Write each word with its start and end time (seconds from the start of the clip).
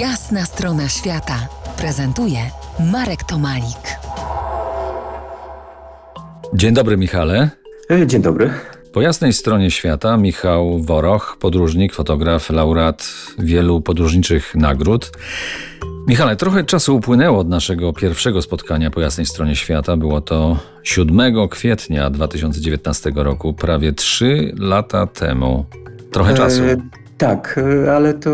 Jasna 0.00 0.44
strona 0.44 0.88
świata 0.88 1.48
prezentuje 1.78 2.38
Marek 2.92 3.24
Tomalik. 3.24 3.98
Dzień 6.54 6.74
dobry, 6.74 6.96
Michale. 6.96 7.50
E, 7.90 8.06
Dzień 8.06 8.22
dobry. 8.22 8.50
Po 8.92 9.00
jasnej 9.00 9.32
stronie 9.32 9.70
świata 9.70 10.16
Michał 10.16 10.82
Woroch, 10.82 11.36
podróżnik, 11.40 11.94
fotograf, 11.94 12.50
laureat 12.50 13.12
wielu 13.38 13.80
podróżniczych 13.80 14.54
nagród. 14.54 15.12
Michale, 16.08 16.36
trochę 16.36 16.64
czasu 16.64 16.96
upłynęło 16.96 17.38
od 17.38 17.48
naszego 17.48 17.92
pierwszego 17.92 18.42
spotkania 18.42 18.90
po 18.90 19.00
jasnej 19.00 19.26
stronie 19.26 19.56
świata. 19.56 19.96
Było 19.96 20.20
to 20.20 20.58
7 20.82 21.48
kwietnia 21.48 22.10
2019 22.10 23.12
roku, 23.14 23.54
prawie 23.54 23.92
3 23.92 24.54
lata 24.58 25.06
temu. 25.06 25.64
Trochę 26.10 26.34
czasu. 26.34 26.62
E, 26.62 27.05
tak, 27.18 27.60
e, 27.84 27.94
ale 27.94 28.14
to, 28.14 28.30
e, 28.30 28.32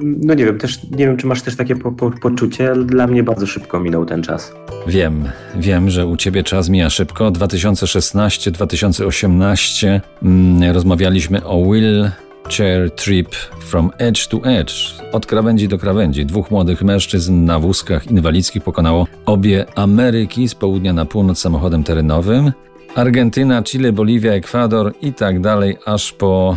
no 0.00 0.34
nie 0.34 0.44
wiem, 0.44 0.58
też 0.58 0.82
nie 0.90 1.06
wiem, 1.06 1.16
czy 1.16 1.26
masz 1.26 1.42
też 1.42 1.56
takie 1.56 1.76
po, 1.76 1.92
po, 1.92 2.10
poczucie, 2.10 2.72
dla 2.84 3.06
mnie 3.06 3.22
bardzo 3.22 3.46
szybko 3.46 3.80
minął 3.80 4.06
ten 4.06 4.22
czas. 4.22 4.52
Wiem, 4.86 5.24
wiem, 5.56 5.90
że 5.90 6.06
u 6.06 6.16
ciebie 6.16 6.42
czas 6.42 6.68
mija 6.68 6.90
szybko. 6.90 7.30
2016-2018 7.30 10.00
mm, 10.22 10.74
rozmawialiśmy 10.74 11.44
o 11.44 11.64
Will 11.64 12.10
Chair 12.56 12.90
Trip 12.90 13.34
from 13.60 13.90
Edge 13.98 14.26
to 14.26 14.44
Edge. 14.44 14.72
Od 15.12 15.26
krawędzi 15.26 15.68
do 15.68 15.78
krawędzi. 15.78 16.26
Dwóch 16.26 16.50
młodych 16.50 16.82
mężczyzn 16.82 17.44
na 17.44 17.58
wózkach 17.58 18.10
inwalidzkich 18.10 18.62
pokonało 18.62 19.06
obie 19.26 19.66
Ameryki 19.74 20.48
z 20.48 20.54
południa 20.54 20.92
na 20.92 21.04
północ 21.04 21.38
samochodem 21.38 21.84
terenowym. 21.84 22.52
Argentyna, 22.94 23.62
Chile, 23.62 23.92
Boliwia, 23.92 24.32
Ekwador 24.32 24.92
i 25.02 25.12
tak 25.12 25.40
dalej, 25.40 25.76
aż 25.86 26.12
po 26.12 26.56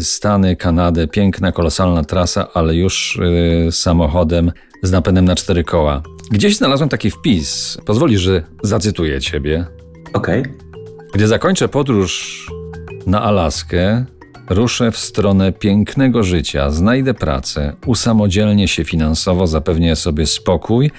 Stany, 0.00 0.56
Kanadę. 0.56 1.08
Piękna, 1.08 1.52
kolosalna 1.52 2.04
trasa, 2.04 2.48
ale 2.54 2.74
już 2.74 3.16
y, 3.16 3.72
samochodem 3.72 4.52
z 4.82 4.90
napędem 4.90 5.24
na 5.24 5.34
cztery 5.34 5.64
koła. 5.64 6.02
Gdzieś 6.30 6.56
znalazłem 6.56 6.88
taki 6.88 7.10
wpis. 7.10 7.78
Pozwolisz, 7.86 8.20
że 8.20 8.42
zacytuję 8.62 9.20
ciebie. 9.20 9.66
Okej. 10.12 10.44
Gdy 11.14 11.26
zakończę 11.26 11.68
podróż 11.68 12.46
na 13.06 13.22
Alaskę, 13.22 14.04
ruszę 14.50 14.92
w 14.92 14.98
stronę 14.98 15.52
pięknego 15.52 16.22
życia, 16.22 16.70
znajdę 16.70 17.14
pracę, 17.14 17.76
usamodzielnię 17.86 18.68
się 18.68 18.84
finansowo, 18.84 19.46
zapewnię 19.46 19.96
sobie 19.96 20.26
spokój, 20.26 20.90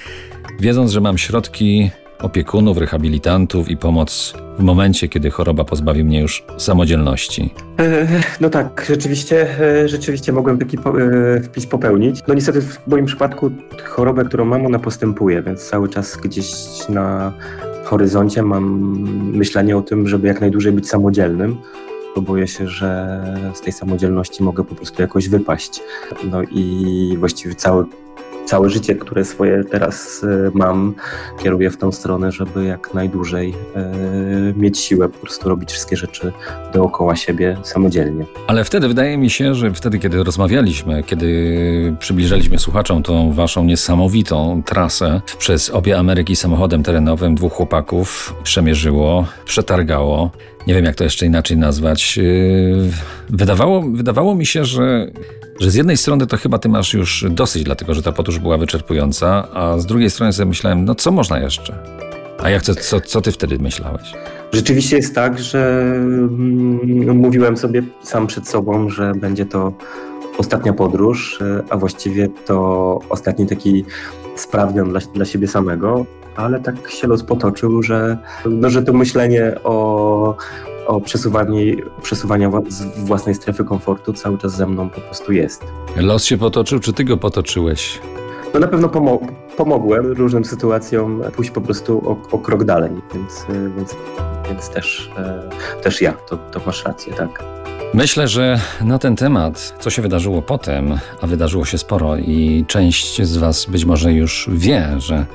wiedząc, 0.60 0.92
że 0.92 1.02
mam 1.02 1.18
środki 1.18 1.90
opiekunów, 2.22 2.78
rehabilitantów 2.78 3.70
i 3.70 3.78
pomoc 3.78 4.34
w 4.60 4.64
momencie, 4.64 5.08
kiedy 5.08 5.32
choroba 5.32 5.64
pozbawi 5.64 6.04
mnie 6.04 6.22
już 6.22 6.44
samodzielności. 6.58 7.54
E, 7.80 8.08
No 8.42 8.50
tak, 8.50 8.86
rzeczywiście, 8.90 9.60
e, 9.60 9.88
rzeczywiście 9.90 10.32
mogłem 10.32 10.58
taki 10.58 10.78
e, 10.78 11.42
wpis 11.42 11.66
popełnić. 11.66 12.20
No 12.28 12.34
niestety 12.34 12.62
w 12.62 12.88
moim 12.88 13.06
przypadku 13.06 13.52
chorobę, 13.84 14.26
którą 14.26 14.46
mam, 14.46 14.66
ona 14.66 14.80
postępuje, 14.80 15.42
więc 15.42 15.70
cały 15.70 15.90
czas 15.90 16.18
gdzieś 16.18 16.54
na 16.90 17.34
horyzoncie 17.84 18.44
mam 18.44 18.66
myślenie 19.38 19.78
o 19.78 19.82
tym, 19.82 20.08
żeby 20.08 20.28
jak 20.28 20.42
najdłużej 20.42 20.72
być 20.72 20.90
samodzielnym. 20.90 21.58
Bo 22.16 22.22
boję 22.22 22.48
się, 22.48 22.68
że 22.68 23.20
z 23.54 23.62
tej 23.62 23.74
samodzielności 23.74 24.44
mogę 24.44 24.64
po 24.64 24.76
prostu 24.76 25.02
jakoś 25.02 25.30
wypaść. 25.30 25.82
No 26.32 26.44
i 26.44 27.16
właściwie 27.20 27.56
całe, 27.56 27.86
całe 28.46 28.70
życie, 28.70 28.96
które 28.96 29.26
swoje 29.26 29.64
teraz 29.64 30.24
e, 30.24 30.52
mam, 30.54 30.94
kieruję 31.44 31.70
w 31.70 31.78
tą 31.78 31.92
stronę, 31.92 32.32
żeby 32.32 32.66
jak 32.66 32.94
najdłużej 32.94 33.54
e, 33.76 33.94
mieć 34.56 34.80
siłę 34.80 35.10
po 35.10 35.20
prostu 35.20 35.50
robić 35.50 35.72
wszystkie 35.72 35.98
rzeczy 35.98 36.32
dookoła 36.74 37.16
siebie 37.16 37.58
samodzielnie. 37.64 38.26
Ale 38.48 38.64
wtedy 38.64 38.88
wydaje 38.88 39.18
mi 39.18 39.30
się, 39.30 39.56
że 39.56 39.74
wtedy, 39.74 40.00
kiedy 40.00 40.24
rozmawialiśmy, 40.24 41.04
kiedy 41.04 41.96
przybliżaliśmy 42.00 42.60
słuchaczom 42.60 43.04
tą 43.04 43.32
waszą 43.34 43.64
niesamowitą 43.64 44.64
trasę 44.66 45.22
przez 45.38 45.70
obie 45.70 45.98
Ameryki 45.98 46.36
samochodem 46.36 46.84
terenowym, 46.84 47.36
dwóch 47.36 47.54
chłopaków 47.54 48.36
przemierzyło, 48.44 49.26
przetargało. 49.46 50.32
Nie 50.68 50.74
wiem, 50.74 50.86
jak 50.86 50.96
to 50.96 51.04
jeszcze 51.04 51.26
inaczej 51.26 51.58
nazwać. 51.58 52.18
Yy, 52.18 53.25
Wydawało, 53.30 53.82
wydawało 53.82 54.36
mi 54.36 54.46
się, 54.46 54.66
że, 54.66 55.12
że 55.60 55.72
z 55.72 55.76
jednej 55.76 55.98
strony 55.98 56.28
to 56.28 56.38
chyba 56.38 56.58
ty 56.58 56.70
masz 56.70 56.94
już 56.94 57.26
dosyć, 57.30 57.64
dlatego 57.64 57.94
że 57.94 58.02
ta 58.02 58.12
podróż 58.12 58.40
była 58.40 58.58
wyczerpująca, 58.58 59.48
a 59.54 59.78
z 59.78 59.86
drugiej 59.86 60.10
strony 60.10 60.34
sobie 60.34 60.46
myślałem, 60.46 60.86
no 60.86 60.96
co 60.96 61.12
można 61.12 61.40
jeszcze? 61.40 61.78
A 62.44 62.50
jak 62.50 62.62
co, 62.62 62.76
co, 62.76 63.02
co 63.02 63.22
ty 63.22 63.32
wtedy 63.32 63.60
myślałeś? 63.60 64.14
Rzeczywiście 64.54 64.96
jest 64.96 65.16
tak, 65.16 65.40
że 65.40 65.82
mm, 65.96 67.18
mówiłem 67.18 67.58
sobie 67.58 67.84
sam 68.04 68.28
przed 68.28 68.48
sobą, 68.48 68.90
że 68.90 69.14
będzie 69.16 69.46
to 69.46 69.74
ostatnia 70.38 70.74
podróż, 70.74 71.40
a 71.70 71.78
właściwie 71.78 72.30
to 72.46 73.00
ostatni 73.10 73.48
taki 73.48 73.86
sprawdzian 74.36 74.90
dla, 74.90 75.00
dla 75.14 75.26
siebie 75.26 75.48
samego, 75.48 76.06
ale 76.36 76.60
tak 76.60 76.90
się 76.90 77.08
los 77.08 77.24
potoczył, 77.24 77.84
że, 77.84 78.18
no, 78.46 78.70
że 78.70 78.84
to 78.84 78.94
myślenie 78.94 79.56
o, 79.64 80.38
o 80.88 81.02
przesuwaniu 82.02 82.52
wła- 82.52 82.72
z 82.72 83.00
własnej 83.06 83.36
strefy 83.36 83.64
komfortu 83.64 84.14
cały 84.14 84.38
czas 84.38 84.56
ze 84.56 84.68
mną 84.68 84.90
po 84.90 85.02
prostu 85.02 85.32
jest. 85.32 85.64
Los 85.96 86.24
się 86.24 86.38
potoczył, 86.38 86.80
czy 86.80 86.94
ty 86.94 87.04
go 87.04 87.18
potoczyłeś? 87.18 88.00
No 88.54 88.60
na 88.60 88.68
pewno 88.68 88.88
pomo- 88.88 89.20
pomogłem 89.58 90.12
różnym 90.12 90.46
sytuacjom 90.46 91.22
pójść 91.36 91.52
po 91.52 91.62
prostu 91.62 92.10
o, 92.10 92.36
o 92.36 92.38
krok 92.38 92.64
dalej, 92.64 92.92
więc, 93.14 93.46
e, 93.50 93.70
więc, 93.78 93.96
więc 94.50 94.70
też, 94.70 95.12
e, 95.18 95.50
też 95.84 96.02
ja, 96.02 96.14
to, 96.30 96.38
to 96.38 96.62
masz 96.66 96.84
rację, 96.86 97.14
tak. 97.14 97.44
Myślę, 97.94 98.28
że 98.28 98.60
na 98.82 99.00
ten 99.00 99.16
temat, 99.16 99.76
co 99.80 99.90
się 99.90 100.02
wydarzyło 100.02 100.42
potem, 100.42 101.00
a 101.22 101.28
wydarzyło 101.28 101.66
się 101.66 101.78
sporo 101.78 102.18
i 102.18 102.66
część 102.68 103.22
z 103.22 103.38
Was 103.38 103.66
być 103.66 103.86
może 103.86 104.14
już 104.14 104.50
wie, 104.54 104.88
że, 104.98 105.26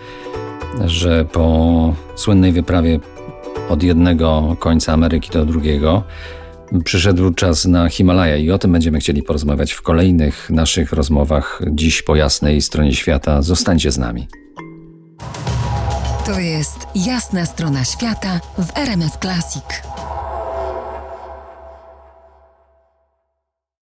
że 0.85 1.25
po 1.25 1.95
słynnej 2.15 2.53
wyprawie 2.53 3.01
od 3.71 3.83
jednego 3.83 4.57
końca 4.59 4.93
Ameryki 4.93 5.31
do 5.31 5.47
drugiego 5.47 6.03
przyszedł 6.85 7.35
czas 7.35 7.65
na 7.65 7.89
Himalaja 7.89 8.37
i 8.37 8.51
o 8.51 8.59
tym 8.59 8.73
będziemy 8.73 8.99
chcieli 8.99 9.23
porozmawiać 9.23 9.73
w 9.73 9.83
kolejnych 9.83 10.51
naszych 10.51 10.93
rozmowach 10.93 11.63
dziś 11.71 12.03
po 12.03 12.17
jasnej 12.17 12.61
stronie 12.61 12.95
świata. 12.95 13.43
Zostańcie 13.43 13.91
z 13.91 13.99
nami. 13.99 14.29
To 16.27 16.41
jest 16.41 16.79
Jasna 16.95 17.47
strona 17.47 17.85
świata 17.85 18.41
w 18.59 18.79
RMF 18.79 19.17
Classic. 19.17 19.65